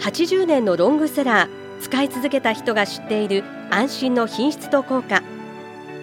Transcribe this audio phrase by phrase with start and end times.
[0.00, 5.22] 80年のロングセラー使い続けた人が知っている安心の品質と効果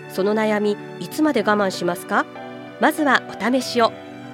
[0.09, 2.25] その悩みいつまで我慢しますか？
[2.79, 3.91] まずはお試しを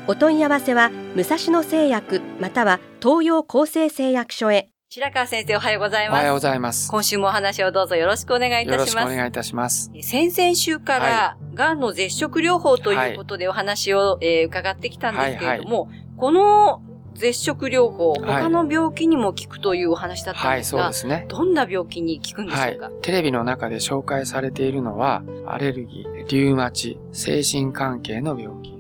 [0.08, 6.20] お問い合わせは武蔵野製薬または東洋厚生製薬所へ白川先生おはようございます。
[6.20, 6.92] おはようございます。
[6.92, 8.90] 今週もお話をどうぞよろしくお願いいたします。
[8.90, 9.92] よろしくお願いいたします。
[10.04, 16.82] 先々週から、がんの絶食療法ということでお話を、えー、伺ってきたんですけれども、はいはい、この
[17.16, 21.26] 絶食療法、他の病気にも効くというお話だったんですが、はい、そうですね。
[21.30, 28.74] どんな病気に効くんでしょうか、はい、テレビの中で紹介されているのは、アレルギー、リウマチ、精神関係の病気。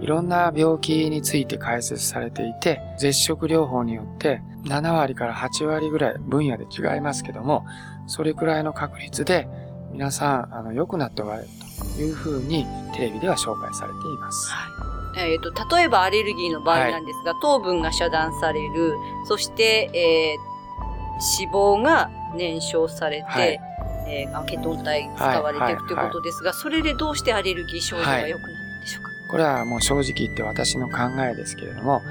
[0.00, 7.66] いろんな病気について解説されていて、絶食療法によって7割から8割ぐらい分野で違いますけども、
[8.06, 9.48] それくらいの確率で
[9.92, 11.48] 皆さん、あの、良くなっておられる
[11.96, 14.50] というふうにテレビでは紹介されています。
[14.52, 14.77] はい
[15.18, 18.94] えっ、ー、と、例えばアレルギーの場合なんですが、はい、糖分が遮断される、
[19.26, 23.60] そして、えー、脂肪が燃焼されて、はい、
[24.06, 30.96] えー、ケトン体使われていくということですが、それでどうしてアレルギー症状が良くなるんでしょうか、これはもう正直言って私の考
[31.30, 32.02] えですけれども、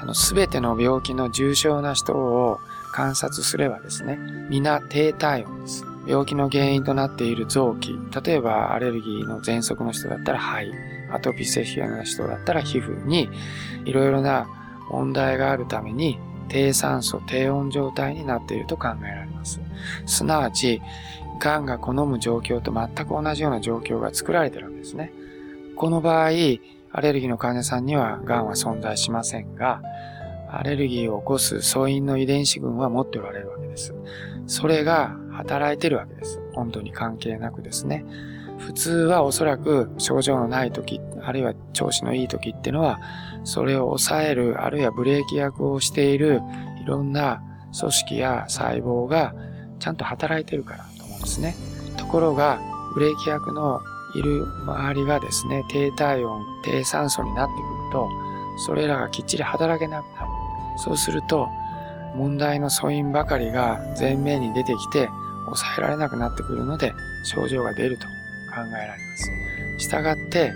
[0.00, 2.60] あの、すべての病気の重症な人を
[2.92, 5.84] 観察すればですね、皆低体温です。
[6.06, 10.72] 病気の原因となっている臓器、例えばアレルギーの喘息の人だったら肺、
[11.12, 13.28] アトピー性皮膚炎の人だったら皮膚に
[13.84, 14.48] いろいろな
[14.90, 19.60] 問題があるために低酸素、低温状態になっていると考えられます。
[20.06, 20.82] すなわち、
[21.38, 25.12] 癌が好む状況と全く同じような状況が作られているわけですね。
[25.76, 26.30] この場合、
[26.92, 29.80] アレルギーの患者さんには癌は存在しませんが、
[30.50, 33.94] アレルギーを起こす素因の遺伝子群は持っておられるわけです。
[34.46, 36.40] それが働いているわけです。
[36.54, 38.04] 温度に関係なくですね。
[38.60, 43.00] 普通はおそらく症状のない時、あるいは調子のいい時っていうのは、
[43.44, 46.40] それを抑える、あるいはブレーキ役をしている
[46.82, 47.42] いろんな
[47.78, 49.34] 組織や細胞が
[49.78, 51.54] ちゃんと働いてるからと思うんですね。
[51.96, 52.60] ところが、
[52.94, 53.80] ブレーキ役の
[54.14, 58.08] いる周りがですね、低体温、低酸素になってくると、
[58.66, 60.28] それらがきっちり働けなくなる。
[60.76, 61.48] そうすると、
[62.14, 65.08] 問題の素因ばかりが前面に出てきて、
[65.46, 66.92] 抑えられなくなってくるので、
[67.24, 68.06] 症状が出ると
[68.50, 69.84] 考えられます。
[69.84, 70.52] したがって、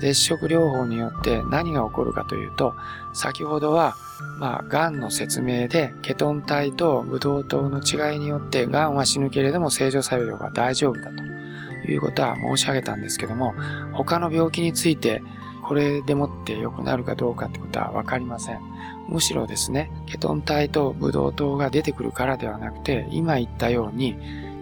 [0.00, 2.74] 絶食療法によって何が起こるかというと、
[3.12, 3.96] 先ほどは、
[4.38, 13.54] まあ、癌の説明で、ケトン体とブドウ糖の違いによって、癌は死ぬけれども正常作用が大丈夫だということは申し上げたんですけども、
[13.92, 15.22] 他の病気について、
[15.64, 18.60] これでもって良くなるかどうかってことはわかりません。
[19.08, 24.16] むしろですね、ケトン体とブドウ糖が出てくるからではなくて、今言ったように、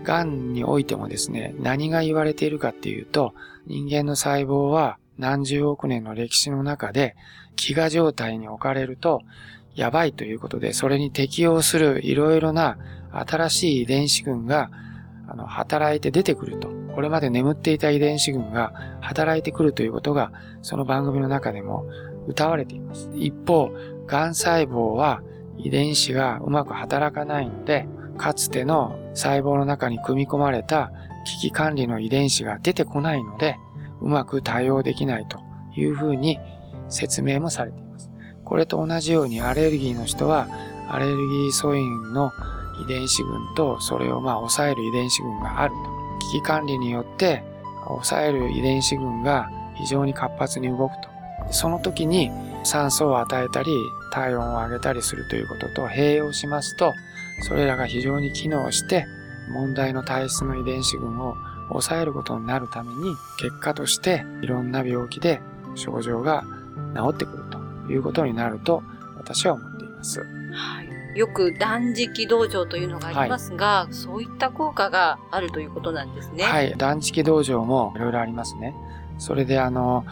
[0.07, 3.35] 癌においてもですね、何が言われているかっていうと、
[3.67, 7.17] 人間の細胞は何十億年の歴史の中で、
[7.57, 9.23] 飢餓状態に置かれると、
[9.75, 12.79] やばいということで、それに適応するいろいろな
[13.11, 14.71] 新しい遺伝子群が、
[15.29, 16.71] あの、働いて出てくると。
[16.95, 21.85] これまで眠っていた遺伝子群が働いてくるということが、その番組の中でも
[22.29, 23.11] 歌われています。
[23.15, 23.71] 一方、
[24.07, 25.23] 癌細胞は
[25.59, 30.91] 遺伝子がうまく働かないので、かつての細胞の中に組み込まれた
[31.25, 33.57] 危機管理の遺伝子が出てこないので、
[34.01, 35.41] うまく対応できないと
[35.77, 36.39] いうふうに
[36.89, 38.11] 説明もされています。
[38.45, 40.49] これと同じようにアレルギーの人は、
[40.89, 42.31] アレルギー素因の
[42.85, 45.97] 遺伝子群とそれをまあ抑える遺伝子群があると。
[46.33, 47.45] 危機管理によって
[47.87, 51.09] 抑える遺伝子群が非常に活発に動くと。
[51.51, 52.31] その時に
[52.65, 53.73] 酸素を与えたり
[54.17, 56.95] 体温を上げたりするということと併用しますと、
[57.43, 59.07] それらが非常に機能して
[59.51, 61.37] 問題の体質の遺伝子群を
[61.69, 65.43] 抑えることになるために結果としていろんな病気で
[65.75, 66.45] 症状が
[66.95, 68.83] 治ってくるということになると
[69.19, 70.21] 私は思っています。
[70.21, 70.83] は
[71.15, 76.45] い、よく断食道場というのがありますが、はい、そういった効果があるということなんですね。
[76.45, 78.75] はい、断食道場もいろいろありますね。
[79.19, 80.07] それであの、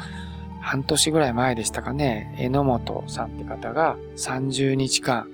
[0.64, 5.28] 半年ぐらい前でしたかね、榎本さんって方が30日間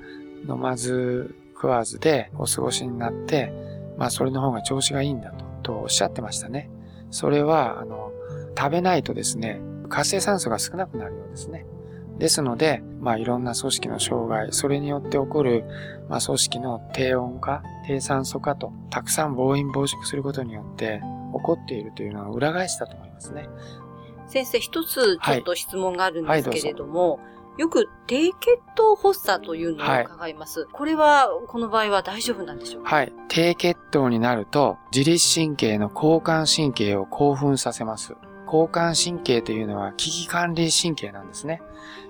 [0.48, 3.52] 飲まず食わずでお過ごしになって、
[3.96, 6.68] まあそれの方が調子がいいんだと、とおっしゃってましたね。
[7.12, 8.12] それは、あの、
[8.58, 11.64] 食べないとですね、活性酸素が少なくなるようですね。
[12.18, 15.64] ですので、まあ、いろんな組織の障害、それによって起こる、
[16.08, 21.00] まあ、組織の低温化、低酸素化と、たくさん暴飲暴食することによって
[21.32, 23.48] 起こっているというのは裏返したと思いますね。
[24.30, 28.34] 先生、一つちょっと質問があるんですけれども、はいはいよく低血
[28.74, 30.60] 糖発作というのを伺います。
[30.60, 32.96] はい、これは、この場合は大丈夫なんでしょうか？
[32.96, 33.12] はい。
[33.28, 38.14] 低血糖になると、自律神経の交感神経を興奮させます。
[38.46, 41.60] 交感神経というのは危機管理神経なんですね。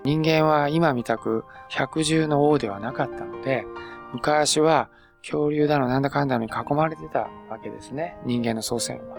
[0.05, 3.67] 人間は今見たく百獣の王ではなかったので、
[4.13, 4.89] 昔は
[5.23, 8.19] 恐竜だのなんだかんだのに囲まれてたわけですね。
[8.25, 9.17] 人間の祖先は。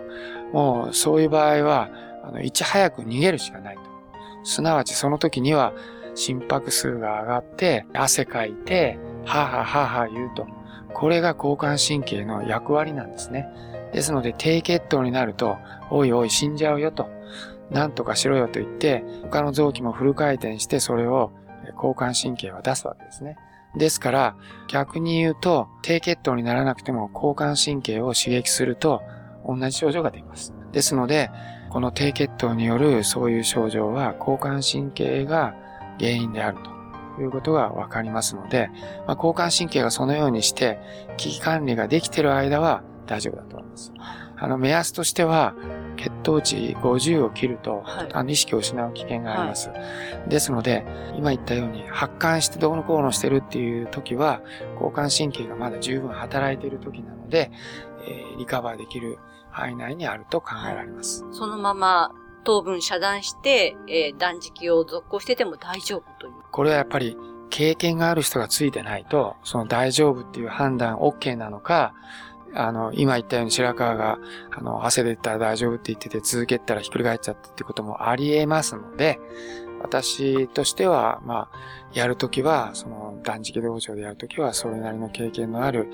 [0.53, 1.89] もうそういう場合は、
[2.23, 3.81] あのいち早く逃げるしかないと。
[4.43, 5.73] すなわちその時には
[6.15, 10.47] 心拍数が上がって、汗かいて、はははは言うと。
[10.93, 13.47] これが交感神経の役割なんですね。
[13.93, 15.57] ですので低血糖になると、
[15.89, 17.09] おいおい死んじゃうよと。
[17.69, 21.31] なんとかしろよと言って、他の臓器もフル回転してそれを
[21.75, 23.37] 交感神経は出すわけですね。
[23.75, 24.35] ですから、
[24.67, 29.01] 逆に言うと、低血糖にならなくても交感神経を刺激すると
[29.47, 30.53] 同じ症状が出ます。
[30.73, 31.31] ですので、
[31.71, 35.55] この低血糖によるそういう症状は交感神経が
[35.99, 36.57] 原因である
[37.15, 38.69] ということがわかりますので、
[39.07, 40.79] まあ、交感神経がそのようにして
[41.17, 43.93] 危機管理ができている間は大丈夫だと思います。
[44.37, 45.53] あの、目安としては、
[45.97, 49.69] 血糖値50を切ると、はい、あの意識を失う危険があります。
[49.69, 49.75] は
[50.25, 50.83] い、ですので、
[51.15, 54.41] 今言ったように発汗してどうのこうのしてるっていう時は、
[54.73, 57.51] 交感神経がまだ十分働いている時なので、
[58.07, 59.19] えー、リカバーできる
[59.51, 61.25] 範囲内にあると考えられます。
[61.31, 62.13] そのまま
[62.43, 66.33] 糖分遮断して、えー、断食を続行してても大丈夫という。
[66.51, 67.17] これはやっぱり
[67.49, 71.93] 経験がある人がついてないと、その大丈夫っていう判断 OK なのか、
[72.53, 74.19] あの、今言ったように白川が、
[74.51, 79.19] あの、汗出たら大丈夫って言ってて続けたらひっくり返っちゃったってこともあり得ますので、
[79.81, 81.57] 私としては、まあ、
[81.93, 85.89] やるときは、その断食道場でやるときは、それなりの経験のある、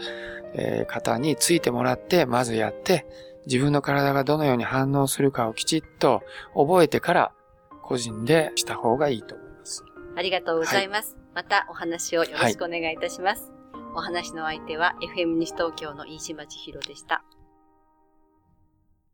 [0.54, 3.06] えー、方についてもらって、まずやって、
[3.48, 6.22] 自分の体がどのように反応するかをきちっと
[6.54, 7.32] 覚えてから、
[7.82, 9.84] 個人でした方がいいと思います。
[10.16, 11.16] ありがとうございます。
[11.34, 13.48] はい、またお話をよろしくお願いいたします。
[13.50, 13.58] はい
[13.98, 17.24] お話の相手は FM 西東京の飯島千尋でした。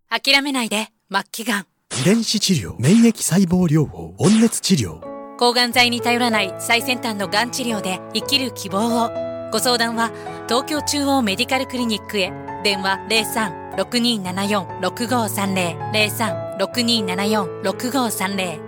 [0.10, 1.66] 諦めないで、末期がん。
[2.02, 5.00] 遺伝子治療、免疫細胞療法、温熱治療。
[5.38, 9.10] 抗がん剤に頼らない最先端のがん治療で生きる希望を。
[9.52, 10.12] ご相談は
[10.50, 12.34] 東京中央メディカルクリニックへ。
[12.64, 12.98] 電話
[13.78, 18.63] 6274-6530 03-6274-6530